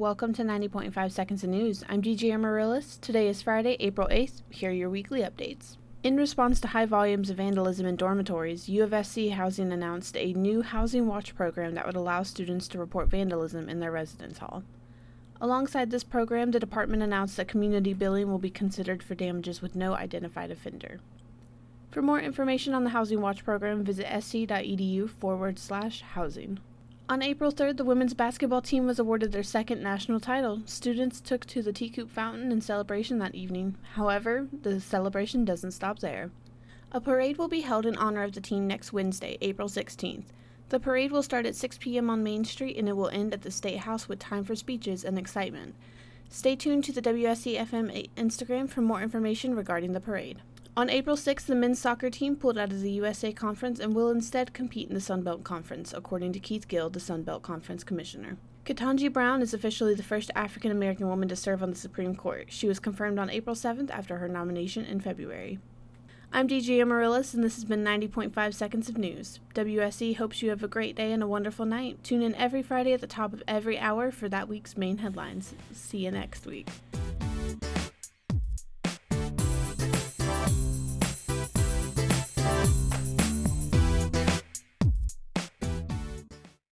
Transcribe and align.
welcome 0.00 0.32
to 0.32 0.42
90.5 0.42 1.12
Seconds 1.12 1.44
of 1.44 1.50
News. 1.50 1.84
I'm 1.86 2.00
DJ 2.00 2.32
Amaryllis. 2.32 2.96
Today 3.02 3.28
is 3.28 3.42
Friday, 3.42 3.76
April 3.80 4.08
8th. 4.10 4.40
Here 4.48 4.70
are 4.70 4.72
your 4.72 4.88
weekly 4.88 5.20
updates. 5.20 5.76
In 6.02 6.16
response 6.16 6.58
to 6.60 6.68
high 6.68 6.86
volumes 6.86 7.28
of 7.28 7.36
vandalism 7.36 7.84
in 7.84 7.96
dormitories, 7.96 8.66
U 8.66 8.82
of 8.82 9.06
SC 9.06 9.28
Housing 9.28 9.70
announced 9.70 10.16
a 10.16 10.32
new 10.32 10.62
Housing 10.62 11.06
Watch 11.06 11.34
program 11.34 11.74
that 11.74 11.84
would 11.84 11.96
allow 11.96 12.22
students 12.22 12.66
to 12.68 12.78
report 12.78 13.10
vandalism 13.10 13.68
in 13.68 13.80
their 13.80 13.92
residence 13.92 14.38
hall. 14.38 14.62
Alongside 15.38 15.90
this 15.90 16.02
program, 16.02 16.52
the 16.52 16.58
department 16.58 17.02
announced 17.02 17.36
that 17.36 17.48
community 17.48 17.92
billing 17.92 18.30
will 18.30 18.38
be 18.38 18.48
considered 18.48 19.02
for 19.02 19.14
damages 19.14 19.60
with 19.60 19.76
no 19.76 19.92
identified 19.92 20.50
offender. 20.50 21.00
For 21.90 22.00
more 22.00 22.20
information 22.20 22.72
on 22.72 22.84
the 22.84 22.90
Housing 22.90 23.20
Watch 23.20 23.44
program, 23.44 23.84
visit 23.84 24.06
sc.edu 24.06 25.10
forward 25.10 25.58
slash 25.58 26.00
housing. 26.00 26.58
On 27.10 27.22
April 27.22 27.50
3rd, 27.50 27.76
the 27.76 27.84
women's 27.84 28.14
basketball 28.14 28.62
team 28.62 28.86
was 28.86 29.00
awarded 29.00 29.32
their 29.32 29.42
second 29.42 29.82
national 29.82 30.20
title. 30.20 30.62
Students 30.64 31.20
took 31.20 31.44
to 31.46 31.60
the 31.60 31.72
T-Coop 31.72 32.08
Fountain 32.08 32.52
in 32.52 32.60
celebration 32.60 33.18
that 33.18 33.34
evening. 33.34 33.74
However, 33.94 34.46
the 34.62 34.80
celebration 34.80 35.44
doesn't 35.44 35.72
stop 35.72 35.98
there. 35.98 36.30
A 36.92 37.00
parade 37.00 37.36
will 37.36 37.48
be 37.48 37.62
held 37.62 37.84
in 37.84 37.96
honor 37.96 38.22
of 38.22 38.34
the 38.34 38.40
team 38.40 38.68
next 38.68 38.92
Wednesday, 38.92 39.38
April 39.40 39.68
16th. 39.68 40.26
The 40.68 40.78
parade 40.78 41.10
will 41.10 41.24
start 41.24 41.46
at 41.46 41.56
6 41.56 41.78
p.m. 41.78 42.10
on 42.10 42.22
Main 42.22 42.44
Street 42.44 42.76
and 42.76 42.88
it 42.88 42.96
will 42.96 43.08
end 43.08 43.34
at 43.34 43.42
the 43.42 43.50
State 43.50 43.78
House 43.78 44.08
with 44.08 44.20
time 44.20 44.44
for 44.44 44.54
speeches 44.54 45.04
and 45.04 45.18
excitement. 45.18 45.74
Stay 46.28 46.54
tuned 46.54 46.84
to 46.84 46.92
the 46.92 47.02
WSC 47.02 47.58
FM 47.58 48.08
Instagram 48.14 48.70
for 48.70 48.82
more 48.82 49.02
information 49.02 49.56
regarding 49.56 49.94
the 49.94 50.00
parade. 50.00 50.42
On 50.76 50.88
April 50.88 51.16
6th, 51.16 51.46
the 51.46 51.56
men's 51.56 51.80
soccer 51.80 52.10
team 52.10 52.36
pulled 52.36 52.56
out 52.56 52.70
of 52.70 52.80
the 52.80 52.92
USA 52.92 53.32
Conference 53.32 53.80
and 53.80 53.92
will 53.92 54.10
instead 54.10 54.54
compete 54.54 54.88
in 54.88 54.94
the 54.94 55.00
Sun 55.00 55.22
Belt 55.22 55.42
Conference, 55.42 55.92
according 55.92 56.32
to 56.32 56.38
Keith 56.38 56.68
Gill, 56.68 56.88
the 56.88 57.00
Sun 57.00 57.24
Belt 57.24 57.42
Conference 57.42 57.82
Commissioner. 57.82 58.36
Ketanji 58.64 59.12
Brown 59.12 59.42
is 59.42 59.52
officially 59.52 59.94
the 59.94 60.02
first 60.04 60.30
African 60.36 60.70
American 60.70 61.08
woman 61.08 61.28
to 61.28 61.34
serve 61.34 61.62
on 61.62 61.70
the 61.70 61.76
Supreme 61.76 62.14
Court. 62.14 62.46
She 62.50 62.68
was 62.68 62.78
confirmed 62.78 63.18
on 63.18 63.30
April 63.30 63.56
7th 63.56 63.90
after 63.90 64.18
her 64.18 64.28
nomination 64.28 64.84
in 64.84 65.00
February. 65.00 65.58
I'm 66.32 66.46
DJ 66.46 66.80
Amaryllis, 66.80 67.34
and 67.34 67.42
this 67.42 67.56
has 67.56 67.64
been 67.64 67.82
90.5 67.82 68.54
Seconds 68.54 68.88
of 68.88 68.96
News. 68.96 69.40
WSE 69.56 70.16
hopes 70.16 70.40
you 70.40 70.50
have 70.50 70.62
a 70.62 70.68
great 70.68 70.94
day 70.94 71.10
and 71.10 71.24
a 71.24 71.26
wonderful 71.26 71.66
night. 71.66 72.04
Tune 72.04 72.22
in 72.22 72.36
every 72.36 72.62
Friday 72.62 72.92
at 72.92 73.00
the 73.00 73.08
top 73.08 73.32
of 73.32 73.42
every 73.48 73.76
hour 73.76 74.12
for 74.12 74.28
that 74.28 74.48
week's 74.48 74.76
main 74.76 74.98
headlines. 74.98 75.52
See 75.72 76.04
you 76.04 76.12
next 76.12 76.46
week. 76.46 76.68